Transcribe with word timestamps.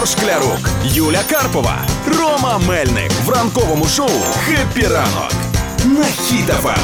Ігор 0.00 0.08
Шклярук, 0.08 0.58
Юля 0.84 1.20
Карпова, 1.30 1.76
Рома 2.18 2.58
Мельник 2.68 3.12
в 3.24 3.30
ранковому 3.30 3.86
шоу 3.86 4.08
«Хеппі 4.46 4.86
ранок» 4.86 5.32
на 5.84 6.04
Хіт-ФМ. 6.04 6.78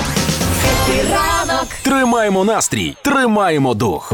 Тримаємо 1.83 2.45
настрій, 2.45 2.97
тримаємо 3.03 3.75
дух. 3.75 4.13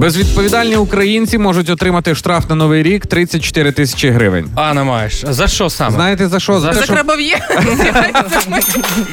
Безвідповідальні 0.00 0.76
українці 0.76 1.38
можуть 1.38 1.70
отримати 1.70 2.14
штраф 2.14 2.48
на 2.48 2.54
новий 2.54 2.82
рік 2.82 3.06
34 3.06 3.72
тисячі 3.72 4.08
гривень. 4.10 4.48
А, 4.54 4.74
не 4.74 4.82
маєш. 4.82 5.24
За 5.28 5.48
що 5.48 5.70
саме? 5.70 5.90
Знаєте 5.90 6.28
за 6.28 6.40
що? 6.40 6.60
За, 6.60 6.68
те, 6.68 6.74
За 6.74 6.84
що 6.84 6.92
крабов'є. 6.92 7.38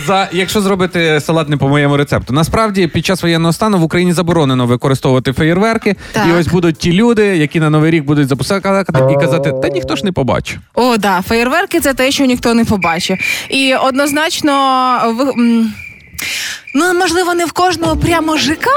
за 0.07 0.29
якщо 0.31 0.61
зробити 0.61 1.21
салат 1.21 1.49
не 1.49 1.57
по 1.57 1.69
моєму 1.69 1.97
рецепту. 1.97 2.33
Насправді, 2.33 2.87
під 2.87 3.05
час 3.05 3.23
воєнного 3.23 3.53
стану 3.53 3.77
в 3.77 3.83
Україні 3.83 4.13
заборонено 4.13 4.65
використовувати 4.65 5.33
феєрверки. 5.33 5.95
Так. 6.11 6.27
І 6.27 6.31
ось 6.31 6.47
будуть 6.47 6.77
ті 6.77 6.93
люди, 6.93 7.37
які 7.37 7.59
на 7.59 7.69
новий 7.69 7.91
рік 7.91 8.03
будуть 8.03 8.27
запускати 8.27 8.83
і 9.11 9.15
казати, 9.15 9.53
та 9.61 9.69
ніхто 9.69 9.95
ж 9.95 10.05
не 10.05 10.11
побачить. 10.11 10.57
О, 10.73 10.97
да, 10.97 11.21
феєрверки 11.21 11.79
це 11.79 11.93
те, 11.93 12.11
що 12.11 12.25
ніхто 12.25 12.53
не 12.53 12.65
побачить. 12.65 13.19
І 13.49 13.75
однозначно 13.75 14.53
ви. 15.17 15.33
Ну, 16.87 16.93
можливо, 16.93 17.33
не 17.33 17.45
в 17.45 17.51
кожного 17.51 17.95
прямо 17.97 18.37
ЖК, 18.37 18.67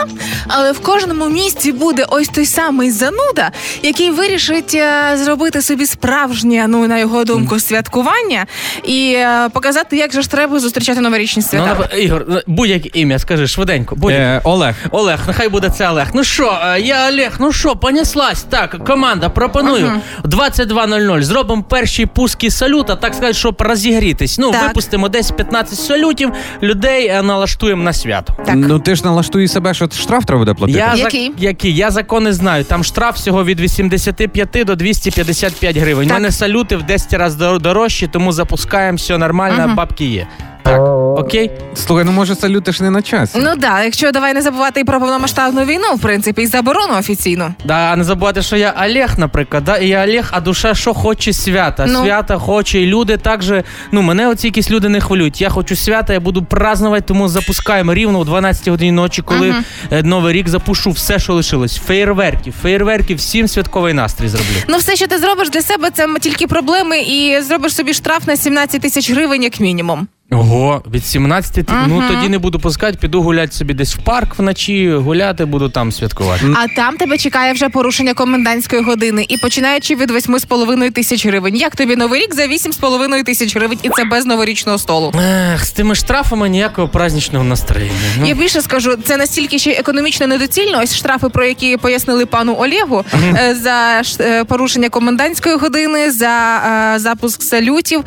але 0.48 0.72
в 0.72 0.80
кожному 0.80 1.28
місті 1.28 1.72
буде 1.72 2.04
ось 2.08 2.28
той 2.28 2.46
самий 2.46 2.90
зануда, 2.90 3.50
який 3.82 4.10
вирішить 4.10 4.74
е, 4.74 5.16
зробити 5.24 5.62
собі 5.62 5.86
справжнє, 5.86 6.64
ну 6.68 6.86
на 6.88 6.98
його 6.98 7.24
думку, 7.24 7.60
святкування 7.60 8.46
і 8.84 9.12
е, 9.16 9.48
показати, 9.52 9.96
як 9.96 10.12
же 10.12 10.22
ж 10.22 10.30
треба 10.30 10.58
зустрічати 10.58 11.00
новорічні 11.00 11.42
Ну, 11.42 11.48
свята. 11.50 11.74
нап- 11.82 11.96
Ігор, 11.96 12.24
ну, 12.28 12.40
будь-яке 12.46 12.90
ім'я, 13.00 13.18
скажи 13.18 13.46
швиденько. 13.46 13.96
Будь-яке. 13.96 14.22
Е, 14.24 14.40
Олег. 14.44 14.74
Олег, 14.90 15.20
нехай 15.26 15.48
буде 15.48 15.68
це 15.78 15.88
Олег. 15.88 16.06
Ну 16.14 16.24
що, 16.24 16.58
е, 16.76 16.80
я 16.80 17.08
Олег, 17.08 17.36
ну 17.40 17.52
що, 17.52 17.76
понеслась. 17.76 18.42
Так, 18.42 18.84
команда, 18.86 19.28
пропоную. 19.28 19.92
22.00 20.24 21.22
зробимо 21.22 21.62
перші 21.62 22.06
пуски 22.06 22.50
салюта, 22.50 22.96
так 22.96 23.14
сказати, 23.14 23.34
щоб 23.38 23.56
розігрітись. 23.62 24.38
Ну, 24.38 24.50
Так. 24.50 24.62
випустимо 24.62 25.08
десь 25.08 25.30
15 25.30 25.78
салютів, 25.78 26.32
людей 26.62 27.22
налаштуємо 27.22 27.82
на 27.82 27.92
свято. 28.00 28.34
Так. 28.46 28.54
Ну 28.56 28.78
ти 28.78 28.94
ж 28.94 29.04
налаштуй 29.04 29.48
себе, 29.48 29.74
що 29.74 29.88
штраф 29.92 30.24
треба 30.24 30.38
буде 30.38 30.54
платити. 30.54 30.78
Я 30.78 30.94
Який? 30.94 31.26
За, 31.38 31.44
який? 31.44 31.76
Я 31.76 31.90
закони 31.90 32.32
знаю. 32.32 32.64
Там 32.64 32.84
штраф 32.84 33.16
всього 33.16 33.44
від 33.44 33.60
85 33.60 34.48
до 34.66 34.76
255 34.76 35.76
гривень. 35.76 36.06
У 36.06 36.08
Так. 36.08 36.18
мене 36.18 36.30
салюти 36.32 36.76
в 36.76 36.82
10 36.82 37.12
разів 37.14 37.58
дорожчі, 37.58 38.06
тому 38.12 38.32
запускаємо, 38.32 38.96
все 38.96 39.18
нормально, 39.18 39.74
бабки 39.76 40.04
є. 40.04 40.26
Так, 40.62 40.80
окей? 41.20 41.50
Слухай, 41.74 42.04
ну 42.04 42.12
може 42.12 42.34
салюти 42.34 42.72
ж 42.72 42.82
не 42.82 42.90
на 42.90 43.02
часі. 43.02 43.38
Ну 43.42 43.50
да, 43.56 43.84
якщо 43.84 44.12
давай 44.12 44.34
не 44.34 44.42
забувати 44.42 44.80
і 44.80 44.84
про 44.84 45.00
повномасштабну 45.00 45.64
війну, 45.64 45.94
в 45.94 46.00
принципі, 46.00 46.42
і 46.42 46.46
заборону 46.46 46.98
офіційну. 46.98 47.54
Да, 47.64 47.96
не 47.96 48.04
забувати, 48.04 48.42
що 48.42 48.56
я 48.56 48.74
Олег, 48.86 49.18
наприклад, 49.18 49.64
да, 49.64 49.76
і 49.76 49.88
я 49.88 50.04
Олег, 50.04 50.28
а 50.30 50.40
душа 50.40 50.74
що 50.74 50.94
хоче 50.94 51.32
свята. 51.32 51.86
Ну. 51.88 52.02
Свята 52.02 52.38
хоче, 52.38 52.80
і 52.80 52.86
люди 52.86 53.16
також, 53.16 53.52
ну, 53.92 54.02
мене 54.02 54.28
оці 54.28 54.46
якісь 54.46 54.70
люди 54.70 54.88
не 54.88 55.00
хвилюють. 55.00 55.40
Я 55.40 55.48
хочу 55.48 55.76
свята, 55.76 56.12
я 56.12 56.20
буду 56.20 56.42
празднувати, 56.42 57.04
тому 57.08 57.28
запускаємо 57.28 57.94
рівно 57.94 58.18
о 58.18 58.24
12 58.24 58.68
годині 58.68 58.92
ночі, 58.92 59.22
коли 59.22 59.54
е, 59.90 60.02
Новий 60.02 60.32
рік 60.32 60.48
запушу 60.48 60.90
все, 60.90 61.18
що 61.18 61.34
лишилось. 61.34 61.76
Феєрверки, 61.76 62.52
феєрверки, 62.62 63.14
всім 63.14 63.48
святковий 63.48 63.92
настрій 63.92 64.28
зроблю. 64.28 64.46
Ну, 64.68 64.78
все, 64.78 64.96
що 64.96 65.06
ти 65.06 65.18
зробиш 65.18 65.50
для 65.50 65.62
себе, 65.62 65.90
це 65.90 66.06
тільки 66.20 66.46
проблеми, 66.46 67.00
і 67.00 67.40
зробиш 67.40 67.74
собі 67.74 67.94
штраф 67.94 68.26
на 68.26 68.36
17 68.36 68.82
тисяч 68.82 69.10
гривень, 69.10 69.42
як 69.42 69.60
мінімум. 69.60 70.08
Ого, 70.32 70.82
від 70.92 71.06
17 71.06 71.54
ти- 71.66 71.72
ну 71.88 72.02
тоді 72.08 72.28
не 72.28 72.38
буду 72.38 72.58
пускати, 72.58 72.98
піду 73.00 73.22
гуляти 73.22 73.52
собі 73.52 73.74
десь 73.74 73.94
в 73.96 73.98
парк 73.98 74.38
вночі, 74.38 74.92
гуляти, 74.92 75.44
буду 75.44 75.68
там 75.68 75.92
святкувати. 75.92 76.46
А 76.54 76.66
там 76.76 76.96
тебе 76.96 77.18
чекає 77.18 77.52
вже 77.52 77.68
порушення 77.68 78.14
комендантської 78.14 78.82
години 78.82 79.26
і 79.28 79.36
починаючи 79.36 79.94
від 79.96 80.10
8,5 80.10 80.90
тисяч 80.90 81.26
гривень. 81.26 81.56
Як 81.56 81.76
тобі 81.76 81.96
новий 81.96 82.20
рік 82.20 82.34
за 82.34 82.46
8,5 82.46 83.22
тисяч 83.22 83.56
гривень, 83.56 83.78
і 83.82 83.88
це 83.88 84.04
без 84.04 84.26
новорічного 84.26 84.78
столу. 84.78 85.12
Ех, 85.54 85.64
з 85.64 85.70
тими 85.70 85.94
штрафами 85.94 86.48
ніякого 86.48 86.88
праздничного 86.88 87.44
настроєння. 87.44 87.94
Ну. 88.20 88.26
Я 88.26 88.34
більше 88.34 88.62
скажу, 88.62 88.96
це 89.04 89.16
настільки 89.16 89.58
ще 89.58 89.70
економічно 89.70 90.26
недоцільно. 90.26 90.80
Ось 90.82 90.96
штрафи, 90.96 91.28
про 91.28 91.44
які 91.44 91.76
пояснили 91.76 92.26
пану 92.26 92.54
Олегу, 92.58 93.04
е, 93.14 93.54
за 93.54 94.02
е, 94.20 94.44
порушення 94.44 94.88
комендантської 94.88 95.56
години, 95.56 96.10
за 96.10 96.62
е, 96.94 96.98
запуск 96.98 97.42
салютів. 97.42 98.04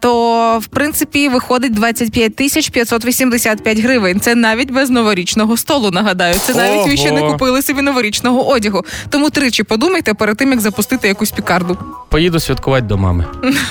То 0.00 0.58
в 0.58 0.66
принципі 0.66 1.28
виходить 1.28 1.53
25 1.58 2.36
тисяч 2.36 2.70
585 2.70 3.78
гривень. 3.78 4.20
Це 4.20 4.34
навіть 4.34 4.70
без 4.70 4.90
новорічного 4.90 5.56
столу. 5.56 5.90
Нагадаю, 5.90 6.34
це 6.34 6.54
навіть 6.54 6.86
ви 6.86 6.96
ще 6.96 7.10
не 7.10 7.20
купили 7.20 7.62
собі 7.62 7.82
новорічного 7.82 8.48
одягу. 8.48 8.84
Тому 9.10 9.30
тричі 9.30 9.62
подумайте 9.62 10.14
перед 10.14 10.36
тим, 10.36 10.50
як 10.50 10.60
запустити 10.60 11.08
якусь 11.08 11.30
пікарду. 11.30 11.78
Поїду 12.08 12.40
святкувати 12.40 12.86
до 12.86 12.96
мами. 12.96 13.26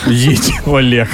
Їдь, 0.07 0.53
Олег. 0.65 1.07